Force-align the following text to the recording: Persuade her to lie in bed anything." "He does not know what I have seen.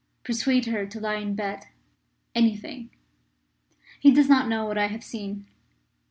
Persuade 0.23 0.65
her 0.65 0.87
to 0.87 0.99
lie 0.99 1.17
in 1.17 1.35
bed 1.35 1.65
anything." 2.33 2.89
"He 3.99 4.09
does 4.11 4.27
not 4.29 4.47
know 4.49 4.65
what 4.65 4.79
I 4.79 4.87
have 4.87 5.03
seen. 5.03 5.45